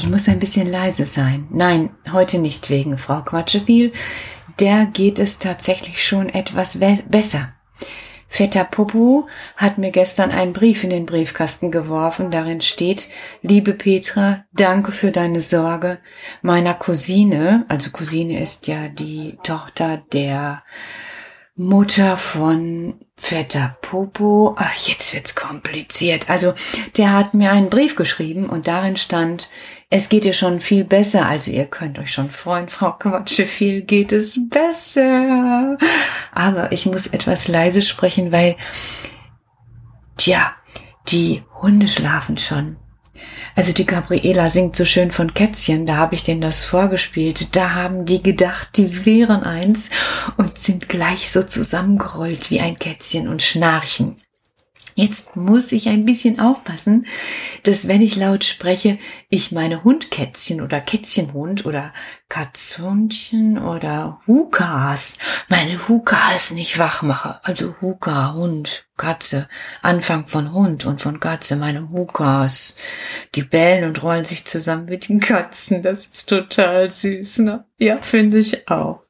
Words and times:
Ich 0.00 0.08
muss 0.08 0.30
ein 0.30 0.38
bisschen 0.38 0.66
leise 0.66 1.04
sein. 1.04 1.46
Nein, 1.50 1.90
heute 2.10 2.38
nicht 2.38 2.70
wegen 2.70 2.96
Frau 2.96 3.20
Quatscheviel. 3.20 3.92
Der 4.58 4.86
geht 4.86 5.18
es 5.18 5.38
tatsächlich 5.38 6.02
schon 6.02 6.30
etwas 6.30 6.78
besser. 7.10 7.52
Vetter 8.26 8.64
Popo 8.64 9.28
hat 9.58 9.76
mir 9.76 9.90
gestern 9.90 10.30
einen 10.30 10.54
Brief 10.54 10.84
in 10.84 10.88
den 10.88 11.04
Briefkasten 11.04 11.70
geworfen. 11.70 12.30
Darin 12.30 12.62
steht, 12.62 13.08
liebe 13.42 13.74
Petra, 13.74 14.46
danke 14.54 14.90
für 14.90 15.10
deine 15.10 15.42
Sorge. 15.42 15.98
Meiner 16.40 16.72
Cousine, 16.72 17.66
also 17.68 17.90
Cousine 17.90 18.40
ist 18.40 18.68
ja 18.68 18.88
die 18.88 19.36
Tochter 19.42 20.02
der 20.14 20.62
Mutter 21.60 22.16
von 22.16 22.94
Vetter 23.16 23.76
Popo. 23.82 24.54
Ach, 24.56 24.74
jetzt 24.76 25.12
wird's 25.12 25.34
kompliziert. 25.34 26.30
Also, 26.30 26.54
der 26.96 27.12
hat 27.12 27.34
mir 27.34 27.52
einen 27.52 27.68
Brief 27.68 27.96
geschrieben 27.96 28.48
und 28.48 28.66
darin 28.66 28.96
stand, 28.96 29.50
es 29.90 30.08
geht 30.08 30.24
ihr 30.24 30.32
schon 30.32 30.62
viel 30.62 30.84
besser. 30.84 31.26
Also, 31.26 31.50
ihr 31.50 31.66
könnt 31.66 31.98
euch 31.98 32.12
schon 32.12 32.30
freuen, 32.30 32.68
Frau 32.70 32.92
Quatsche, 32.92 33.44
viel 33.44 33.82
geht 33.82 34.10
es 34.10 34.40
besser. 34.48 35.76
Aber 36.32 36.72
ich 36.72 36.86
muss 36.86 37.08
etwas 37.08 37.46
leise 37.46 37.82
sprechen, 37.82 38.32
weil, 38.32 38.56
tja, 40.16 40.54
die 41.08 41.42
Hunde 41.60 41.88
schlafen 41.88 42.38
schon. 42.38 42.78
Also 43.54 43.72
die 43.72 43.86
Gabriela 43.86 44.48
singt 44.48 44.76
so 44.76 44.84
schön 44.84 45.10
von 45.10 45.34
Kätzchen, 45.34 45.86
da 45.86 45.96
habe 45.96 46.14
ich 46.14 46.22
denen 46.22 46.40
das 46.40 46.64
vorgespielt. 46.64 47.56
Da 47.56 47.74
haben 47.74 48.04
die 48.06 48.22
gedacht, 48.22 48.70
die 48.76 49.04
wären 49.04 49.42
eins 49.42 49.90
und 50.36 50.58
sind 50.58 50.88
gleich 50.88 51.30
so 51.30 51.42
zusammengerollt 51.42 52.50
wie 52.50 52.60
ein 52.60 52.78
Kätzchen 52.78 53.28
und 53.28 53.42
schnarchen. 53.42 54.16
Jetzt 55.00 55.34
muss 55.34 55.72
ich 55.72 55.88
ein 55.88 56.04
bisschen 56.04 56.40
aufpassen, 56.40 57.06
dass 57.62 57.88
wenn 57.88 58.02
ich 58.02 58.16
laut 58.16 58.44
spreche, 58.44 58.98
ich 59.30 59.50
meine 59.50 59.82
Hundkätzchen 59.82 60.60
oder 60.60 60.78
Kätzchenhund 60.78 61.64
oder 61.64 61.94
Katzhundchen 62.28 63.56
oder 63.56 64.20
Hukas, 64.26 65.16
meine 65.48 65.88
Hukas 65.88 66.50
nicht 66.50 66.78
wach 66.78 67.00
mache. 67.00 67.40
Also 67.44 67.76
Huka, 67.80 68.34
Hund, 68.34 68.84
Katze, 68.98 69.48
Anfang 69.80 70.26
von 70.26 70.52
Hund 70.52 70.84
und 70.84 71.00
von 71.00 71.18
Katze, 71.18 71.56
meine 71.56 71.88
Hukas. 71.88 72.76
Die 73.34 73.42
bellen 73.42 73.84
und 73.84 74.02
rollen 74.02 74.26
sich 74.26 74.44
zusammen 74.44 74.84
mit 74.84 75.08
den 75.08 75.20
Katzen. 75.20 75.80
Das 75.80 76.04
ist 76.04 76.28
total 76.28 76.90
süß, 76.90 77.38
ne? 77.38 77.64
Ja, 77.78 78.02
finde 78.02 78.36
ich 78.36 78.68
auch. 78.68 79.00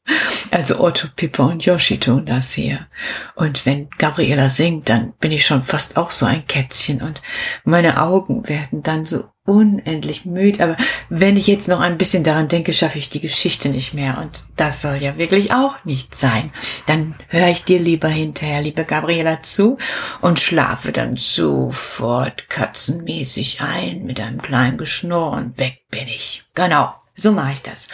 Also 0.51 0.81
Otto, 0.81 1.09
Pippa 1.15 1.45
und 1.45 1.65
Yoshi 1.65 1.99
tun 1.99 2.27
das 2.27 2.53
hier. 2.53 2.87
Und 3.35 3.67
wenn 3.67 3.89
Gabriela 3.99 4.49
singt, 4.49 4.89
dann 4.89 5.13
bin 5.21 5.33
ich 5.33 5.47
schon 5.47 5.65
fast 5.65 5.97
auch 5.97 6.11
so 6.11 6.27
ein 6.27 6.47
Kätzchen 6.47 7.03
und 7.03 7.23
meine 7.65 8.03
Augen 8.03 8.49
werden 8.49 8.83
dann 8.83 9.07
so 9.07 9.25
unendlich 9.45 10.25
müde. 10.25 10.63
Aber 10.63 10.77
wenn 11.09 11.37
ich 11.37 11.47
jetzt 11.47 11.69
noch 11.69 11.81
ein 11.81 11.99
bisschen 11.99 12.25
daran 12.25 12.49
denke, 12.49 12.73
schaffe 12.73 12.99
ich 12.99 13.09
die 13.09 13.21
Geschichte 13.21 13.69
nicht 13.69 13.95
mehr. 13.95 14.19
Und 14.21 14.45
das 14.57 14.83
soll 14.83 14.97
ja 14.97 15.19
wirklich 15.19 15.53
auch 15.53 15.85
nicht 15.85 16.15
sein. 16.15 16.53
Dann 16.87 17.15
höre 17.29 17.49
ich 17.49 17.65
dir 17.65 17.81
lieber 17.81 18.09
hinterher, 18.09 18.63
liebe 18.63 18.85
Gabriela, 18.85 19.43
zu 19.43 19.79
und 20.21 20.41
schlafe 20.41 20.93
dann 20.93 21.17
sofort 21.17 22.49
katzenmäßig 22.49 23.61
ein 23.61 24.05
mit 24.05 24.21
einem 24.21 24.41
kleinen 24.41 24.79
Geschnurr 24.79 25.33
und 25.33 25.59
weg 25.59 25.83
bin 25.91 26.07
ich. 26.07 26.43
Genau. 26.55 26.95
So 27.17 27.33
mache 27.33 27.53
ich 27.53 27.63
das. 27.63 27.89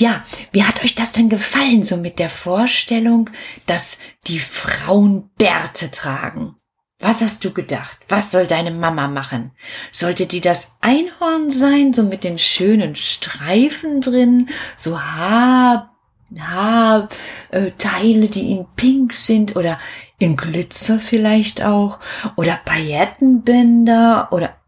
Ja, 0.00 0.24
wie 0.52 0.64
hat 0.64 0.82
euch 0.82 0.94
das 0.94 1.12
denn 1.12 1.28
gefallen, 1.28 1.84
so 1.84 1.98
mit 1.98 2.18
der 2.18 2.30
Vorstellung, 2.30 3.28
dass 3.66 3.98
die 4.28 4.38
Frauen 4.38 5.28
Bärte 5.36 5.90
tragen? 5.90 6.56
Was 7.00 7.20
hast 7.20 7.44
du 7.44 7.52
gedacht? 7.52 7.98
Was 8.08 8.30
soll 8.30 8.46
deine 8.46 8.70
Mama 8.70 9.08
machen? 9.08 9.52
Sollte 9.92 10.24
die 10.24 10.40
das 10.40 10.78
Einhorn 10.80 11.50
sein, 11.50 11.92
so 11.92 12.02
mit 12.02 12.24
den 12.24 12.38
schönen 12.38 12.96
Streifen 12.96 14.00
drin, 14.00 14.48
so 14.74 14.98
Haar, 14.98 15.94
Haarteile, 16.38 18.24
äh, 18.24 18.28
die 18.28 18.52
in 18.52 18.66
Pink 18.76 19.12
sind 19.12 19.54
oder 19.54 19.78
in 20.18 20.34
Glitzer 20.34 20.98
vielleicht 20.98 21.62
auch 21.62 21.98
oder 22.36 22.58
Paillettenbänder 22.64 24.28
oder 24.30 24.59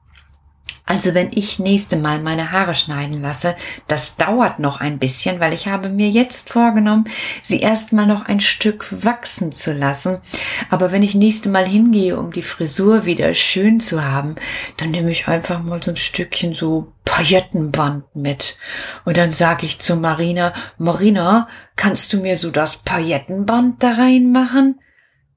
also 0.93 1.15
wenn 1.15 1.31
ich 1.33 1.59
nächste 1.59 1.97
Mal 1.97 2.21
meine 2.21 2.53
Haare 2.53 2.75
schneiden 2.75 3.23
lasse, 3.23 3.57
das 3.89 4.19
dauert 4.19 4.59
noch 4.59 4.79
ein 4.79 4.99
bisschen, 4.99 5.41
weil 5.41 5.55
ich 5.55 5.67
habe 5.67 5.89
mir 5.89 6.11
jetzt 6.11 6.51
vorgenommen, 6.51 7.07
sie 7.43 7.61
erstmal 7.61 8.07
noch 8.07 8.27
ein 8.27 8.41
Stück 8.41 8.89
wachsen 9.03 9.53
zu 9.53 9.73
lassen. 9.73 10.19
Aber 10.69 10.93
wenn 10.93 11.03
ich 11.03 11.15
nächste 11.15 11.49
Mal 11.49 11.65
hingehe, 11.65 12.19
um 12.19 12.31
die 12.31 12.43
Frisur 12.43 13.07
wieder 13.07 13.33
schön 13.33 13.81
zu 13.81 14.05
haben, 14.05 14.35
dann 14.77 14.91
nehme 14.91 15.11
ich 15.11 15.29
einfach 15.29 15.63
mal 15.63 15.83
so 15.83 15.93
ein 15.93 15.97
Stückchen 15.97 16.53
so 16.53 16.93
Paillettenband 17.07 18.15
mit. 18.15 18.59
Und 19.07 19.17
dann 19.17 19.33
sage 19.33 19.65
ich 19.65 19.79
zu 19.79 19.97
Marina, 19.97 20.53
Marina, 20.77 21.49
kannst 21.75 22.13
du 22.13 22.19
mir 22.19 22.37
so 22.37 22.51
das 22.51 22.77
Paillettenband 22.77 23.83
da 23.83 23.93
reinmachen? 23.93 24.79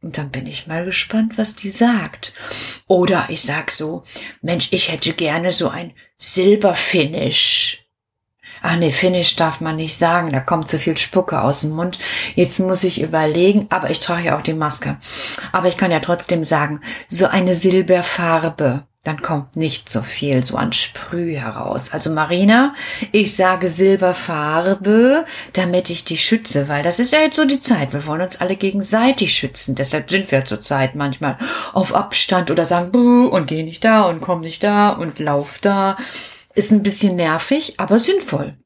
Und 0.05 0.19
dann 0.19 0.29
bin 0.29 0.45
ich 0.45 0.67
mal 0.67 0.85
gespannt, 0.85 1.39
was 1.39 1.55
die 1.55 1.71
sagt. 1.71 2.33
Oder 2.85 3.25
ich 3.29 3.41
sag 3.41 3.71
so, 3.71 4.03
Mensch, 4.43 4.67
ich 4.69 4.91
hätte 4.91 5.13
gerne 5.13 5.51
so 5.51 5.69
ein 5.69 5.93
Silberfinish. 6.19 7.87
Ach 8.61 8.75
nee, 8.75 8.91
Finish 8.91 9.35
darf 9.35 9.61
man 9.61 9.77
nicht 9.77 9.97
sagen, 9.97 10.31
da 10.31 10.41
kommt 10.41 10.69
zu 10.69 10.77
viel 10.77 10.95
Spucke 10.95 11.41
aus 11.41 11.61
dem 11.61 11.71
Mund. 11.71 11.97
Jetzt 12.35 12.59
muss 12.59 12.83
ich 12.83 13.01
überlegen, 13.01 13.65
aber 13.71 13.89
ich 13.89 13.99
trage 13.99 14.25
ja 14.27 14.37
auch 14.37 14.43
die 14.43 14.53
Maske. 14.53 14.99
Aber 15.51 15.69
ich 15.69 15.75
kann 15.75 15.89
ja 15.89 15.99
trotzdem 15.99 16.43
sagen, 16.43 16.81
so 17.09 17.25
eine 17.25 17.55
Silberfarbe 17.55 18.85
dann 19.05 19.21
kommt 19.21 19.55
nicht 19.55 19.87
so 19.87 20.01
viel 20.01 20.45
so 20.45 20.57
an 20.57 20.73
Sprüh 20.73 21.35
heraus. 21.35 21.93
Also 21.93 22.09
Marina, 22.09 22.73
ich 23.11 23.35
sage 23.35 23.69
Silberfarbe, 23.69 25.25
damit 25.53 25.91
ich 25.91 26.03
dich 26.03 26.25
schütze, 26.25 26.67
weil 26.67 26.83
das 26.83 26.99
ist 26.99 27.13
ja 27.13 27.19
jetzt 27.19 27.35
so 27.35 27.45
die 27.45 27.59
Zeit. 27.59 27.93
Wir 27.93 28.05
wollen 28.07 28.21
uns 28.21 28.41
alle 28.41 28.55
gegenseitig 28.55 29.33
schützen. 29.33 29.75
Deshalb 29.75 30.09
sind 30.09 30.31
wir 30.31 30.43
zurzeit 30.43 30.95
manchmal 30.95 31.37
auf 31.73 31.93
Abstand 31.93 32.49
oder 32.49 32.65
sagen 32.65 32.91
Buh 32.91 33.27
und 33.27 33.45
geh 33.45 33.61
nicht 33.61 33.85
da 33.85 34.09
und 34.09 34.21
komm 34.21 34.41
nicht 34.41 34.63
da 34.63 34.89
und 34.89 35.19
lauf 35.19 35.59
da. 35.61 35.97
Ist 36.55 36.71
ein 36.71 36.83
bisschen 36.83 37.15
nervig, 37.15 37.75
aber 37.79 37.99
sinnvoll. 37.99 38.57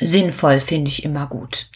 Sinnvoll 0.00 0.60
finde 0.60 0.90
ich 0.90 1.04
immer 1.04 1.26
gut. 1.26 1.66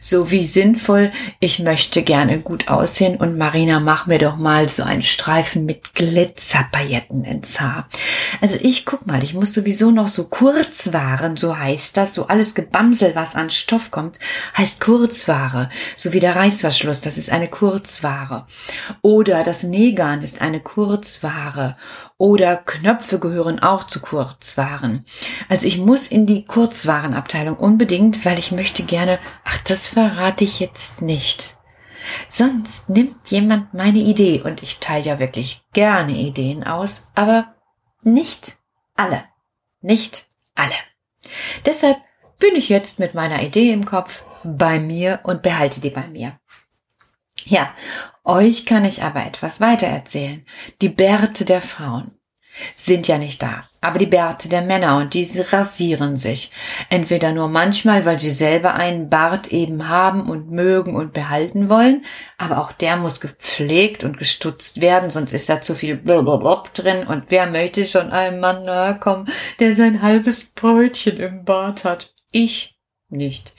So 0.00 0.30
wie 0.30 0.46
sinnvoll, 0.46 1.10
ich 1.40 1.58
möchte 1.58 2.02
gerne 2.02 2.38
gut 2.38 2.68
aussehen 2.68 3.16
und 3.16 3.38
Marina, 3.38 3.80
mach 3.80 4.06
mir 4.06 4.18
doch 4.18 4.36
mal 4.36 4.68
so 4.68 4.82
einen 4.82 5.02
Streifen 5.02 5.64
mit 5.64 5.94
Glitzerpailletten 5.94 7.24
ins 7.24 7.60
Haar. 7.60 7.88
Also 8.40 8.58
ich 8.60 8.84
guck 8.84 9.06
mal, 9.06 9.24
ich 9.24 9.32
muss 9.32 9.54
sowieso 9.54 9.90
noch 9.90 10.08
so 10.08 10.24
Kurzwaren, 10.24 11.36
so 11.36 11.56
heißt 11.56 11.96
das, 11.96 12.14
so 12.14 12.26
alles 12.26 12.54
Gebamsel, 12.54 13.14
was 13.14 13.34
an 13.34 13.48
Stoff 13.48 13.90
kommt, 13.90 14.18
heißt 14.56 14.80
Kurzware. 14.80 15.70
So 15.96 16.12
wie 16.12 16.20
der 16.20 16.36
Reißverschluss, 16.36 17.00
das 17.00 17.16
ist 17.16 17.32
eine 17.32 17.48
Kurzware. 17.48 18.46
Oder 19.00 19.44
das 19.44 19.62
Nähgarn 19.62 20.22
ist 20.22 20.42
eine 20.42 20.60
Kurzware 20.60 21.76
oder 22.18 22.56
Knöpfe 22.56 23.18
gehören 23.18 23.60
auch 23.60 23.84
zu 23.84 24.00
Kurzwaren. 24.00 25.04
Also 25.48 25.66
ich 25.66 25.78
muss 25.78 26.08
in 26.08 26.26
die 26.26 26.44
Kurzwarenabteilung 26.44 27.56
unbedingt, 27.56 28.24
weil 28.24 28.38
ich 28.38 28.52
möchte 28.52 28.82
gerne, 28.82 29.18
ach, 29.44 29.58
das 29.64 29.88
verrate 29.88 30.44
ich 30.44 30.60
jetzt 30.60 31.02
nicht. 31.02 31.56
Sonst 32.28 32.88
nimmt 32.88 33.30
jemand 33.30 33.74
meine 33.74 33.98
Idee 33.98 34.42
und 34.42 34.62
ich 34.62 34.78
teile 34.78 35.04
ja 35.04 35.18
wirklich 35.18 35.62
gerne 35.72 36.12
Ideen 36.12 36.64
aus, 36.64 37.08
aber 37.14 37.54
nicht 38.02 38.56
alle. 38.94 39.24
Nicht 39.80 40.26
alle. 40.54 40.74
Deshalb 41.66 41.98
bin 42.38 42.56
ich 42.56 42.68
jetzt 42.68 42.98
mit 42.98 43.14
meiner 43.14 43.42
Idee 43.42 43.72
im 43.72 43.84
Kopf 43.84 44.24
bei 44.44 44.80
mir 44.80 45.20
und 45.22 45.42
behalte 45.42 45.80
die 45.80 45.90
bei 45.90 46.08
mir. 46.08 46.38
Ja, 47.44 47.72
euch 48.24 48.66
kann 48.66 48.84
ich 48.84 49.02
aber 49.02 49.24
etwas 49.26 49.60
weiter 49.60 49.86
erzählen. 49.86 50.44
Die 50.80 50.88
Bärte 50.88 51.44
der 51.44 51.60
Frauen 51.60 52.18
sind 52.74 53.08
ja 53.08 53.18
nicht 53.18 53.42
da. 53.42 53.64
Aber 53.80 53.98
die 53.98 54.06
Bärte 54.06 54.48
der 54.48 54.62
Männer 54.62 54.98
und 54.98 55.14
diese 55.14 55.52
rasieren 55.52 56.16
sich. 56.16 56.52
Entweder 56.88 57.32
nur 57.32 57.48
manchmal, 57.48 58.04
weil 58.04 58.18
sie 58.18 58.30
selber 58.30 58.74
einen 58.74 59.08
Bart 59.08 59.48
eben 59.48 59.88
haben 59.88 60.28
und 60.28 60.50
mögen 60.50 60.94
und 60.94 61.12
behalten 61.12 61.68
wollen, 61.68 62.04
aber 62.38 62.58
auch 62.58 62.72
der 62.72 62.96
muss 62.96 63.20
gepflegt 63.20 64.04
und 64.04 64.18
gestutzt 64.18 64.80
werden, 64.80 65.10
sonst 65.10 65.32
ist 65.32 65.48
da 65.48 65.60
zu 65.60 65.74
viel 65.74 65.96
Blablabla 65.96 66.62
drin 66.74 67.06
und 67.06 67.24
wer 67.28 67.46
möchte 67.46 67.86
schon 67.86 68.10
einem 68.10 68.40
Mann 68.40 68.64
nahe 68.64 68.98
kommen, 68.98 69.28
der 69.58 69.74
sein 69.74 70.02
halbes 70.02 70.52
Brötchen 70.52 71.16
im 71.16 71.44
Bart 71.44 71.84
hat? 71.84 72.14
Ich 72.30 72.71
nicht. 73.12 73.52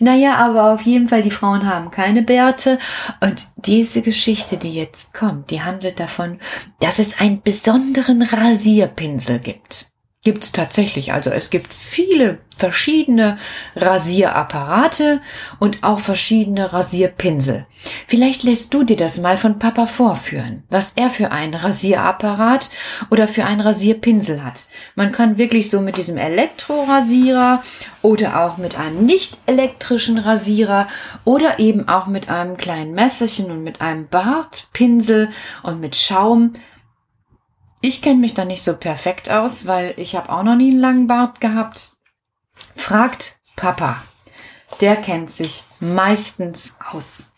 Naja, 0.00 0.36
aber 0.36 0.72
auf 0.72 0.82
jeden 0.82 1.08
Fall, 1.08 1.22
die 1.22 1.30
Frauen 1.30 1.66
haben 1.66 1.90
keine 1.90 2.22
Bärte. 2.22 2.78
Und 3.20 3.46
diese 3.56 4.02
Geschichte, 4.02 4.56
die 4.56 4.74
jetzt 4.74 5.14
kommt, 5.14 5.50
die 5.50 5.62
handelt 5.62 6.00
davon, 6.00 6.38
dass 6.80 6.98
es 6.98 7.20
einen 7.20 7.42
besonderen 7.42 8.22
Rasierpinsel 8.22 9.38
gibt. 9.38 9.93
Gibt's 10.24 10.52
tatsächlich. 10.52 11.12
Also 11.12 11.28
es 11.28 11.50
gibt 11.50 11.74
viele 11.74 12.38
verschiedene 12.56 13.36
Rasierapparate 13.76 15.20
und 15.58 15.82
auch 15.82 15.98
verschiedene 15.98 16.72
Rasierpinsel. 16.72 17.66
Vielleicht 18.08 18.42
lässt 18.42 18.72
du 18.72 18.84
dir 18.84 18.96
das 18.96 19.18
mal 19.18 19.36
von 19.36 19.58
Papa 19.58 19.84
vorführen, 19.84 20.62
was 20.70 20.92
er 20.96 21.10
für 21.10 21.30
einen 21.30 21.52
Rasierapparat 21.52 22.70
oder 23.10 23.28
für 23.28 23.44
einen 23.44 23.60
Rasierpinsel 23.60 24.42
hat. 24.42 24.64
Man 24.94 25.12
kann 25.12 25.36
wirklich 25.36 25.68
so 25.68 25.82
mit 25.82 25.98
diesem 25.98 26.16
Elektrorasierer 26.16 27.62
oder 28.00 28.44
auch 28.44 28.56
mit 28.56 28.78
einem 28.78 29.04
nicht 29.04 29.36
elektrischen 29.44 30.16
Rasierer 30.16 30.88
oder 31.24 31.58
eben 31.58 31.86
auch 31.86 32.06
mit 32.06 32.30
einem 32.30 32.56
kleinen 32.56 32.94
Messerchen 32.94 33.50
und 33.50 33.62
mit 33.62 33.82
einem 33.82 34.08
Bartpinsel 34.08 35.28
und 35.62 35.80
mit 35.80 35.96
Schaum 35.96 36.54
ich 37.84 38.00
kenne 38.00 38.20
mich 38.20 38.32
da 38.32 38.46
nicht 38.46 38.62
so 38.62 38.74
perfekt 38.74 39.30
aus, 39.30 39.66
weil 39.66 39.92
ich 39.98 40.16
habe 40.16 40.30
auch 40.30 40.42
noch 40.42 40.56
nie 40.56 40.70
einen 40.70 40.80
langen 40.80 41.06
Bart 41.06 41.42
gehabt. 41.42 41.98
Fragt 42.76 43.36
Papa. 43.56 44.02
Der 44.80 44.96
kennt 44.96 45.30
sich 45.30 45.64
meistens 45.80 46.78
aus. 46.90 47.34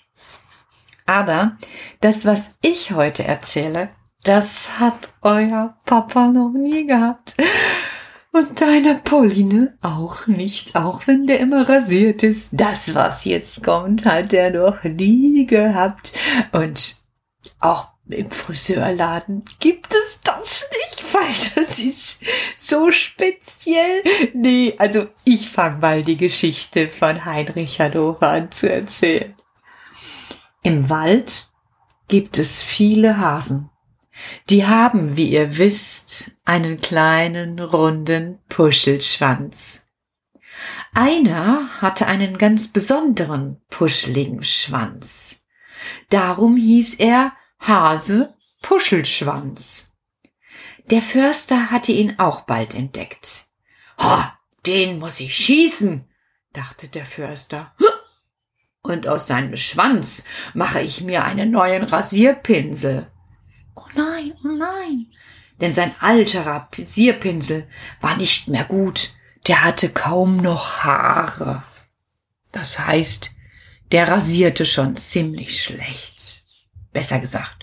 Aber 1.04 1.56
das, 2.00 2.26
was 2.26 2.54
ich 2.62 2.92
heute 2.92 3.24
erzähle, 3.24 3.88
das 4.22 4.78
hat 4.78 5.08
euer 5.20 5.78
Papa 5.84 6.28
noch 6.28 6.52
nie 6.52 6.86
gehabt. 6.86 7.34
Und 8.30 8.60
deiner 8.60 8.94
Pauline 8.94 9.76
auch 9.82 10.28
nicht, 10.28 10.76
auch 10.76 11.08
wenn 11.08 11.26
der 11.26 11.40
immer 11.40 11.68
rasiert 11.68 12.22
ist. 12.22 12.50
Das, 12.52 12.94
was 12.94 13.24
jetzt 13.24 13.64
kommt, 13.64 14.04
hat 14.04 14.32
er 14.32 14.52
noch 14.52 14.84
nie 14.84 15.44
gehabt. 15.44 16.12
Und 16.52 16.98
auch 17.58 17.95
im 18.08 18.30
Friseurladen 18.30 19.44
gibt 19.58 19.94
es 19.94 20.20
das 20.20 20.68
nicht, 20.70 21.14
weil 21.14 21.52
das 21.54 21.78
ist 21.78 22.22
so 22.56 22.90
speziell. 22.90 24.02
Nee, 24.32 24.74
also 24.78 25.06
ich 25.24 25.48
fange 25.48 25.78
mal 25.78 26.04
die 26.04 26.16
Geschichte 26.16 26.88
von 26.88 27.24
Heinrich 27.24 27.80
Hannover 27.80 28.28
an 28.28 28.52
zu 28.52 28.70
erzählen. 28.70 29.34
Im 30.62 30.88
Wald 30.88 31.48
gibt 32.08 32.38
es 32.38 32.62
viele 32.62 33.18
Hasen. 33.18 33.70
Die 34.48 34.66
haben, 34.66 35.16
wie 35.16 35.30
ihr 35.30 35.58
wisst, 35.58 36.30
einen 36.44 36.80
kleinen, 36.80 37.58
runden 37.58 38.38
Puschelschwanz. 38.48 39.86
Einer 40.94 41.68
hatte 41.82 42.06
einen 42.06 42.38
ganz 42.38 42.68
besonderen, 42.68 43.60
puscheligen 43.68 44.42
Schwanz. 44.42 45.44
Darum 46.08 46.56
hieß 46.56 46.94
er 46.94 47.32
Hase 47.66 48.32
Puschelschwanz. 48.62 49.92
Der 50.88 51.02
Förster 51.02 51.72
hatte 51.72 51.90
ihn 51.90 52.16
auch 52.20 52.42
bald 52.42 52.74
entdeckt. 52.76 53.46
Ha, 53.98 54.38
den 54.66 55.00
muss 55.00 55.18
ich 55.18 55.34
schießen, 55.34 56.08
dachte 56.52 56.86
der 56.86 57.04
Förster. 57.04 57.74
Und 58.82 59.08
aus 59.08 59.26
seinem 59.26 59.56
Schwanz 59.56 60.22
mache 60.54 60.80
ich 60.80 61.00
mir 61.00 61.24
einen 61.24 61.50
neuen 61.50 61.82
Rasierpinsel. 61.82 63.10
Oh 63.74 63.88
nein, 63.96 64.34
oh 64.44 64.48
nein, 64.48 65.06
denn 65.60 65.74
sein 65.74 65.92
alter 65.98 66.46
Rasierpinsel 66.46 67.66
war 68.00 68.16
nicht 68.16 68.46
mehr 68.46 68.64
gut, 68.64 69.10
der 69.48 69.64
hatte 69.64 69.88
kaum 69.88 70.36
noch 70.36 70.84
Haare. 70.84 71.64
Das 72.52 72.78
heißt, 72.78 73.32
der 73.90 74.06
rasierte 74.06 74.66
schon 74.66 74.96
ziemlich 74.96 75.64
schlecht 75.64 76.16
besser 76.96 77.20
gesagt, 77.20 77.55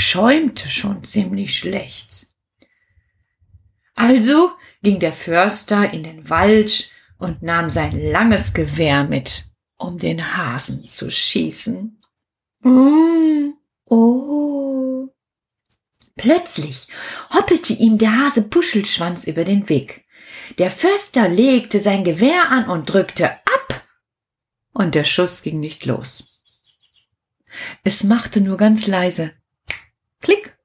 schäumte 0.00 0.68
schon 0.68 1.04
ziemlich 1.04 1.56
schlecht. 1.56 2.28
Also 3.94 4.50
ging 4.82 4.98
der 4.98 5.12
Förster 5.12 5.92
in 5.92 6.02
den 6.02 6.30
Wald 6.30 6.90
und 7.18 7.42
nahm 7.42 7.70
sein 7.70 8.00
langes 8.10 8.54
Gewehr 8.54 9.04
mit, 9.04 9.50
um 9.76 9.98
den 9.98 10.36
Hasen 10.36 10.86
zu 10.86 11.10
schießen. 11.10 12.00
Mm, 12.60 13.52
oh. 13.84 15.08
Plötzlich 16.16 16.88
hoppelte 17.30 17.74
ihm 17.74 17.98
der 17.98 18.18
Hase 18.18 18.42
Puschelschwanz 18.42 19.24
über 19.24 19.44
den 19.44 19.68
Weg. 19.68 20.06
Der 20.58 20.70
Förster 20.70 21.28
legte 21.28 21.80
sein 21.80 22.04
Gewehr 22.04 22.50
an 22.50 22.68
und 22.68 22.90
drückte 22.90 23.30
ab, 23.30 23.86
und 24.72 24.94
der 24.94 25.04
Schuss 25.04 25.42
ging 25.42 25.60
nicht 25.60 25.84
los. 25.84 26.24
Es 27.84 28.04
machte 28.04 28.40
nur 28.40 28.56
ganz 28.56 28.86
leise 28.86 29.32
Klick, 30.20 30.56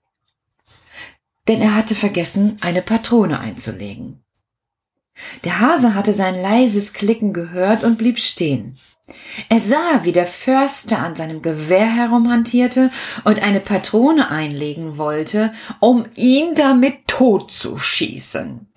denn 1.48 1.62
er 1.62 1.76
hatte 1.76 1.96
vergessen, 1.96 2.58
eine 2.62 2.82
Patrone 2.82 3.40
einzulegen. 3.40 4.24
Der 5.44 5.60
Hase 5.60 5.96
hatte 5.96 6.12
sein 6.12 6.42
leises 6.42 6.94
Klicken 6.94 7.34
gehört 7.34 7.84
und 7.84 7.98
blieb 7.98 8.20
stehen. 8.20 8.78
Er 9.50 9.60
sah, 9.60 10.04
wie 10.04 10.12
der 10.12 10.26
Förster 10.26 11.00
an 11.00 11.16
seinem 11.16 11.42
Gewehr 11.42 11.86
herumhantierte 11.86 12.90
und 13.24 13.42
eine 13.42 13.60
Patrone 13.60 14.32
einlegen 14.32 14.98
wollte, 14.98 15.54
um 15.80 16.08
ihn 16.16 16.56
damit 16.56 17.08
totzuschießen. 17.08 18.68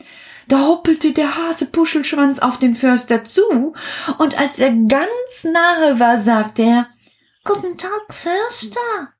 Da 0.49 0.67
hoppelte 0.67 1.13
der 1.13 1.37
Hase 1.37 1.71
Puschelschwanz 1.71 2.39
auf 2.39 2.59
den 2.59 2.75
Förster 2.75 3.25
zu, 3.25 3.75
und 4.19 4.39
als 4.39 4.59
er 4.59 4.71
ganz 4.71 5.45
nahe 5.45 5.99
war, 5.99 6.19
sagte 6.19 6.63
er 6.63 6.89
Guten 7.45 7.79
Tag, 7.79 8.13
Förster. 8.13 9.15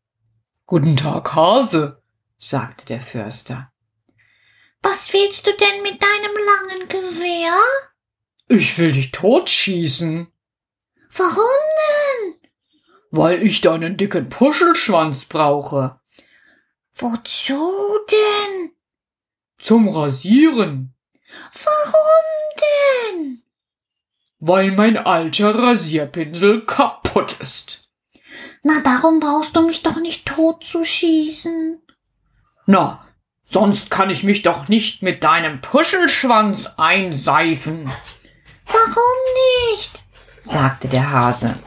Guten 0.71 0.99
Tag, 0.99 1.35
Hase, 1.35 2.03
sagte 2.39 2.85
der 2.85 3.01
Förster. 3.01 3.73
Was 4.83 5.11
willst 5.15 5.47
du 5.47 5.51
denn 5.57 5.83
mit 5.83 6.03
deinem 6.03 6.37
langen 6.45 6.89
Gewehr? 6.91 7.59
Ich 8.49 8.77
will 8.77 8.93
dich 8.93 9.11
totschießen. 9.11 10.31
Warum 11.17 11.39
denn? 11.39 12.51
Weil 13.11 13.43
ich 13.43 13.63
deinen 13.63 13.97
dicken 13.97 14.29
Puschelschwanz 14.29 15.25
brauche. 15.25 16.01
Wozu 16.97 17.73
denn? 18.11 18.73
Zum 19.57 19.89
Rasieren. 19.89 20.95
Warum 21.65 23.17
denn? 23.17 23.43
Weil 24.39 24.73
mein 24.73 24.99
alter 24.99 25.55
Rasierpinsel 25.55 26.67
kaputt 26.67 27.41
ist. 27.41 27.88
Na, 28.69 28.81
darum 28.81 29.19
brauchst 29.19 29.57
du 29.57 29.63
mich 29.63 29.83
doch 29.83 29.97
nicht 29.97 30.27
totzuschießen. 30.27 31.81
Na, 32.67 33.03
sonst 33.43 33.91
kann 33.91 34.11
ich 34.11 34.25
mich 34.25 34.43
doch 34.43 34.69
nicht 34.69 35.03
mit 35.03 35.25
deinem 35.25 35.63
Puschelschwanz 35.63 36.69
einseifen. 36.77 37.91
Warum 38.67 39.73
nicht? 39.73 40.05
sagte 40.43 40.87
der 40.87 41.11
Hase. 41.11 41.59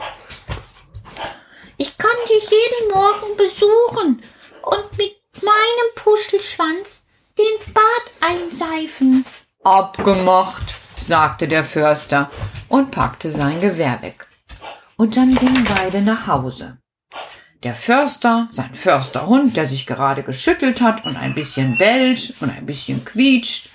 Ich 1.77 1.97
kann 1.97 2.11
dich 2.29 2.43
jeden 2.43 2.93
Morgen 2.93 3.35
besuchen 3.35 4.23
und 4.61 4.97
mit 4.99 5.15
meinem 5.41 5.95
Puschelschwanz 5.95 7.03
den 7.35 7.73
Bart 7.73 8.11
einseifen. 8.19 9.25
Abgemacht, 9.63 10.71
sagte 11.03 11.47
der 11.47 11.63
Förster 11.63 12.29
und 12.69 12.91
packte 12.91 13.31
sein 13.31 13.59
Gewehr 13.59 13.99
weg. 14.03 14.27
Und 14.97 15.17
dann 15.17 15.33
gingen 15.33 15.63
beide 15.63 16.01
nach 16.01 16.27
Hause. 16.27 16.77
Der 17.63 17.75
Förster, 17.75 18.47
sein 18.49 18.73
Försterhund, 18.73 19.55
der 19.55 19.67
sich 19.67 19.85
gerade 19.85 20.23
geschüttelt 20.23 20.81
hat 20.81 21.05
und 21.05 21.15
ein 21.15 21.35
bisschen 21.35 21.77
bellt 21.77 22.33
und 22.41 22.49
ein 22.49 22.65
bisschen 22.65 23.05
quietscht, 23.05 23.69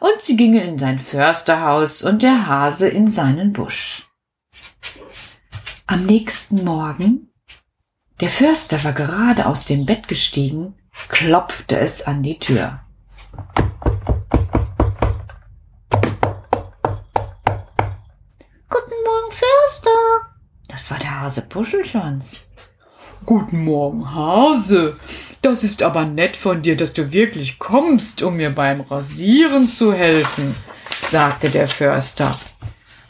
und 0.00 0.20
sie 0.22 0.36
gingen 0.36 0.60
in 0.60 0.78
sein 0.78 0.98
Försterhaus 0.98 2.02
und 2.02 2.24
der 2.24 2.48
Hase 2.48 2.88
in 2.88 3.08
seinen 3.08 3.52
Busch. 3.52 4.08
Am 5.86 6.04
nächsten 6.04 6.64
Morgen, 6.64 7.32
der 8.20 8.28
Förster 8.28 8.82
war 8.82 8.92
gerade 8.92 9.46
aus 9.46 9.64
dem 9.64 9.86
Bett 9.86 10.08
gestiegen, 10.08 10.74
klopfte 11.08 11.78
es 11.78 12.02
an 12.02 12.24
die 12.24 12.40
Tür. 12.40 12.80
Guten 18.68 18.98
Morgen, 19.06 19.30
Förster. 19.30 19.90
Das 20.66 20.90
war 20.90 20.98
der 20.98 21.20
Hase 21.20 21.42
Puschelschwanz. 21.42 22.47
Guten 23.28 23.64
Morgen, 23.64 24.14
Hase. 24.14 24.96
Das 25.42 25.62
ist 25.62 25.82
aber 25.82 26.06
nett 26.06 26.34
von 26.34 26.62
dir, 26.62 26.78
dass 26.78 26.94
du 26.94 27.12
wirklich 27.12 27.58
kommst, 27.58 28.22
um 28.22 28.38
mir 28.38 28.48
beim 28.48 28.80
Rasieren 28.80 29.68
zu 29.68 29.92
helfen, 29.92 30.54
sagte 31.10 31.50
der 31.50 31.68
Förster. 31.68 32.38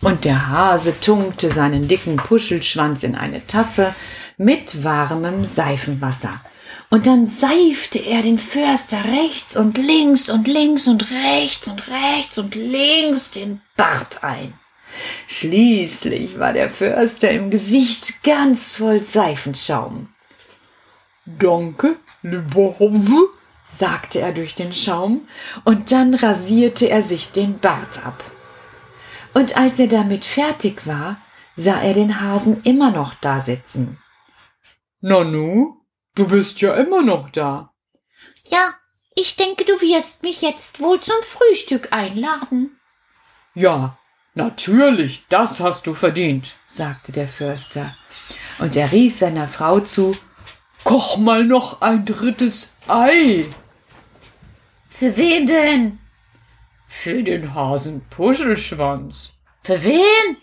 Und 0.01 0.25
der 0.25 0.49
Hase 0.49 0.99
tunkte 0.99 1.51
seinen 1.51 1.87
dicken 1.87 2.17
Puschelschwanz 2.17 3.05
in 3.05 3.15
eine 3.15 3.47
Tasse 3.47 3.95
mit 4.37 4.83
warmem 4.83 5.45
Seifenwasser. 5.45 6.43
Und 6.91 7.07
dann 7.07 7.25
seifte 7.25 8.01
er 8.01 8.23
den 8.23 8.41
Förster 8.41 8.99
rechts 9.05 9.57
und 9.57 9.79
links 9.79 10.29
und 10.29 10.49
links 10.49 10.89
und 10.89 11.13
rechts 11.13 11.69
und 11.69 11.85
rechts 11.87 12.39
und 12.39 12.57
links 12.57 13.31
den 13.31 13.61
Bart 13.77 14.25
ein. 14.25 14.58
Schließlich 15.26 16.38
war 16.38 16.52
der 16.52 16.71
Förster 16.71 17.30
im 17.30 17.50
Gesicht 17.50 18.23
ganz 18.23 18.76
voll 18.76 19.04
Seifenschaum. 19.04 20.09
Danke, 21.26 21.99
lieber 22.23 22.75
Hase, 22.78 23.28
sagte 23.64 24.21
er 24.21 24.33
durch 24.33 24.54
den 24.54 24.73
Schaum, 24.73 25.28
und 25.64 25.92
dann 25.92 26.14
rasierte 26.14 26.88
er 26.88 27.02
sich 27.02 27.33
den 27.33 27.59
Bart 27.59 28.04
ab. 28.04 28.25
Und 29.35 29.57
als 29.57 29.78
er 29.78 29.88
damit 29.88 30.25
fertig 30.25 30.87
war, 30.87 31.21
sah 31.54 31.80
er 31.80 31.92
den 31.92 32.21
Hasen 32.21 32.62
immer 32.62 32.90
noch 32.90 33.14
da 33.14 33.40
sitzen. 33.40 33.99
Nanu, 35.00 35.76
du 36.14 36.26
bist 36.26 36.61
ja 36.61 36.75
immer 36.75 37.02
noch 37.02 37.30
da. 37.30 37.75
Ja, 38.45 38.75
ich 39.14 39.37
denke, 39.37 39.64
du 39.64 39.73
wirst 39.80 40.23
mich 40.23 40.40
jetzt 40.42 40.80
wohl 40.80 41.00
zum 41.00 41.21
Frühstück 41.23 41.92
einladen. 41.92 42.78
Ja, 43.54 43.98
natürlich, 44.38 45.26
das 45.28 45.61
hast 45.61 45.87
du 45.87 45.92
verdient. 45.92 46.54
sagte 46.66 47.12
der 47.12 47.28
Förster, 47.28 47.95
und 48.59 48.75
er 48.75 48.90
rief 48.90 49.16
seiner 49.16 49.47
Frau 49.47 49.80
zu, 49.80 50.16
Koch 50.85 51.18
mal 51.18 51.45
noch 51.45 51.80
ein 51.83 52.07
drittes 52.07 52.76
Ei 52.87 53.45
Für 54.88 55.16
wen 55.16 55.47
denn? 55.47 55.99
für 56.87 57.23
den 57.23 57.54
Hasen 57.54 58.00
Puschelschwanz. 58.09 59.35
Für 59.62 59.85
wen? 59.85 60.37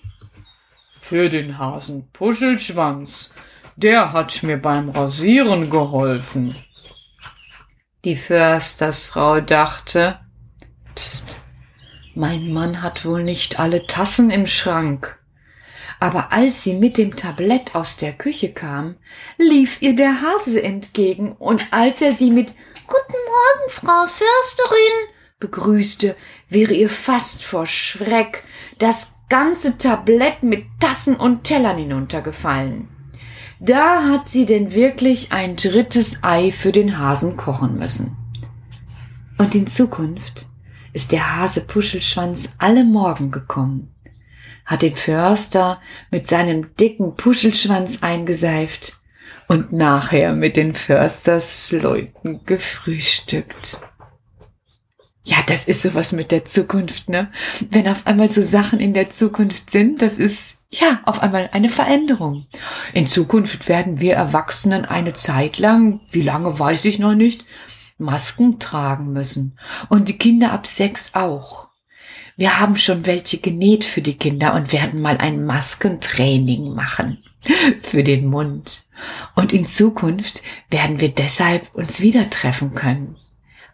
Für 1.02 1.30
den 1.30 1.58
Hasen 1.58 2.08
Puschelschwanz. 2.14 3.34
Der 3.76 4.14
hat 4.14 4.44
mir 4.44 4.62
beim 4.62 4.90
Rasieren 4.90 5.70
geholfen. 5.70 6.56
Die 8.06 8.16
Förstersfrau 8.16 9.42
dachte, 9.42 10.20
Psst, 10.94 11.36
mein 12.16 12.52
Mann 12.52 12.82
hat 12.82 13.06
wohl 13.06 13.24
nicht 13.24 13.60
alle 13.60 13.86
Tassen 13.88 14.30
im 14.30 14.48
Schrank. 14.48 15.20
Aber 16.00 16.32
als 16.34 16.64
sie 16.64 16.74
mit 16.74 16.98
dem 16.98 17.16
Tablett 17.16 17.76
aus 17.76 17.98
der 17.98 18.14
Küche 18.14 18.52
kam, 18.54 18.96
lief 19.38 19.82
ihr 19.82 19.96
der 19.96 20.22
Hase 20.22 20.62
entgegen, 20.62 21.34
und 21.34 21.68
als 21.72 22.02
er 22.02 22.14
sie 22.14 22.32
mit 22.32 22.48
Guten 22.88 23.18
Morgen, 23.26 23.70
Frau 23.70 24.06
Försterin. 24.08 25.14
begrüßte, 25.40 26.16
wäre 26.50 26.74
ihr 26.74 26.90
fast 26.90 27.44
vor 27.44 27.66
Schreck 27.66 28.44
das 28.78 29.16
ganze 29.30 29.78
Tablett 29.78 30.44
mit 30.44 30.66
Tassen 30.80 31.16
und 31.16 31.44
Tellern 31.44 31.78
hinuntergefallen. 31.78 32.90
Da 33.60 34.04
hat 34.04 34.30
sie 34.30 34.46
denn 34.46 34.74
wirklich 34.74 35.32
ein 35.32 35.56
drittes 35.56 36.24
Ei 36.24 36.52
für 36.52 36.72
den 36.72 37.00
Hasen 37.00 37.38
kochen 37.38 37.78
müssen. 37.78 38.18
Und 39.38 39.56
in 39.56 39.66
Zukunft 39.66 40.46
ist 40.96 41.12
der 41.12 41.36
Hase 41.36 41.60
Puschelschwanz 41.60 42.54
alle 42.58 42.86
Morgen 42.86 43.30
gekommen, 43.30 43.94
hat 44.64 44.82
den 44.82 44.96
Förster 44.96 45.82
mit 46.10 46.26
seinem 46.26 46.74
dicken 46.78 47.18
Puschelschwanz 47.18 48.02
eingeseift 48.02 48.98
und 49.50 49.74
nachher 49.74 50.34
mit 50.34 50.56
den 50.56 50.74
Förstersleuten 50.74 52.46
gefrühstückt. 52.46 53.82
Ja, 55.26 55.38
das 55.48 55.66
ist 55.66 55.82
sowas 55.82 56.14
mit 56.14 56.32
der 56.32 56.46
Zukunft, 56.46 57.10
ne? 57.10 57.30
Wenn 57.72 57.90
auf 57.90 58.08
einmal 58.08 58.32
so 58.32 58.42
Sachen 58.42 58.80
in 58.80 58.94
der 58.94 59.10
Zukunft 59.10 59.72
sind, 59.72 60.02
das 60.02 60.18
ist 60.18 60.66
ja 60.70 61.02
auf 61.04 61.20
einmal 61.20 61.50
eine 61.52 61.70
Veränderung. 61.70 62.46
In 62.94 63.08
Zukunft 63.08 63.68
werden 63.68 64.00
wir 64.00 64.14
Erwachsenen 64.14 64.86
eine 64.86 65.14
Zeit 65.14 65.58
lang, 65.58 66.00
wie 66.12 66.22
lange 66.22 66.58
weiß 66.58 66.86
ich 66.86 67.00
noch 67.00 67.16
nicht, 67.16 67.44
Masken 67.98 68.60
tragen 68.60 69.14
müssen. 69.14 69.58
Und 69.90 70.10
die 70.10 70.18
Kinder 70.18 70.52
ab 70.52 70.68
sechs 70.68 71.14
auch. 71.14 71.70
Wir 72.38 72.60
haben 72.60 72.78
schon 72.78 73.06
welche 73.06 73.38
genäht 73.38 73.86
für 73.86 74.02
die 74.02 74.18
Kinder 74.18 74.54
und 74.56 74.74
werden 74.74 75.02
mal 75.02 75.18
ein 75.18 75.46
Maskentraining 75.46 76.74
machen. 76.74 77.24
Für 77.82 78.04
den 78.04 78.26
Mund. 78.26 78.84
Und 79.36 79.54
in 79.54 79.68
Zukunft 79.68 80.42
werden 80.70 81.00
wir 81.00 81.10
deshalb 81.10 81.74
uns 81.76 82.02
wieder 82.02 82.30
treffen 82.30 82.74
können. 82.74 83.18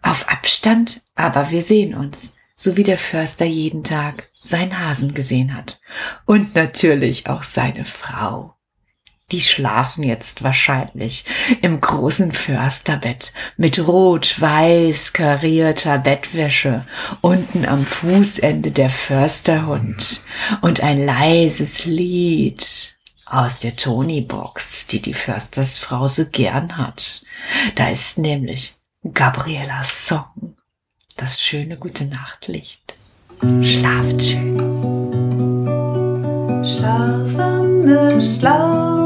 Auf 0.02 0.28
Abstand, 0.28 1.02
aber 1.14 1.50
wir 1.50 1.62
sehen 1.62 1.94
uns, 1.94 2.36
so 2.54 2.76
wie 2.76 2.82
der 2.82 2.98
Förster 2.98 3.46
jeden 3.46 3.82
Tag 3.82 4.28
seinen 4.42 4.78
Hasen 4.78 5.14
gesehen 5.14 5.54
hat. 5.54 5.80
Und 6.26 6.54
natürlich 6.54 7.28
auch 7.28 7.44
seine 7.44 7.84
Frau. 7.84 8.56
Die 9.32 9.40
schlafen 9.40 10.02
jetzt 10.02 10.42
wahrscheinlich 10.42 11.24
im 11.62 11.80
großen 11.80 12.32
Försterbett 12.32 13.32
mit 13.56 13.78
rot-weiß 13.78 15.14
karierter 15.14 15.98
Bettwäsche, 15.98 16.86
unten 17.22 17.64
am 17.64 17.86
Fußende 17.86 18.70
der 18.70 18.90
Försterhund 18.90 20.20
und 20.60 20.82
ein 20.82 21.04
leises 21.04 21.86
Lied 21.86 22.94
aus 23.24 23.58
der 23.58 23.74
Tonybox, 23.74 24.86
die 24.88 25.00
die 25.00 25.14
Förstersfrau 25.14 26.06
so 26.06 26.26
gern 26.30 26.76
hat. 26.76 27.22
Da 27.74 27.88
ist 27.88 28.18
nämlich 28.18 28.74
Gabrielas 29.14 30.08
Song, 30.08 30.56
das 31.16 31.40
schöne 31.40 31.78
gute 31.78 32.04
Nachtlicht. 32.04 32.94
Schlaft 33.40 34.20
schön. 34.22 34.92
Schlaf, 36.64 37.38
Anne, 37.38 38.20
schlaf, 38.20 39.01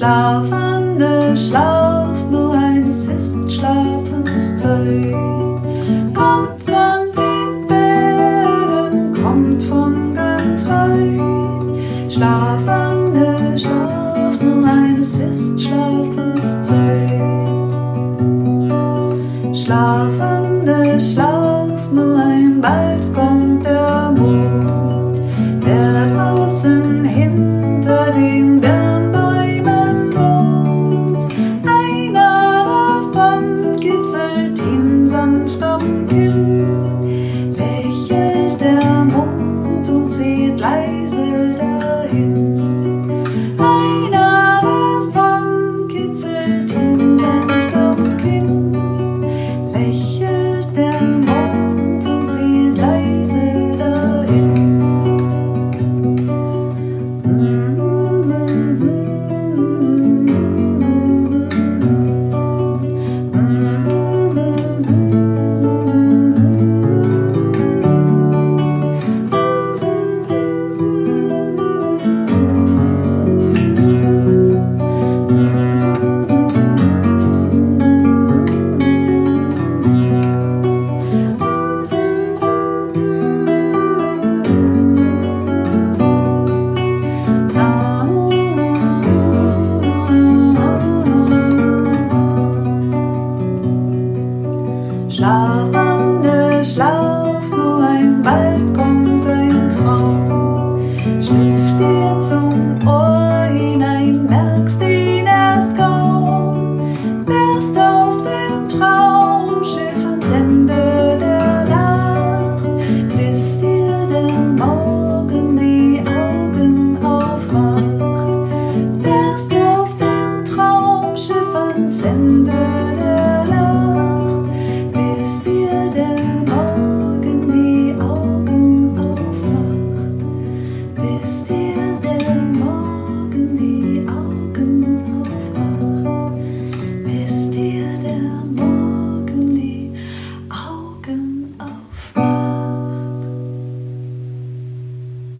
love. 0.00 0.37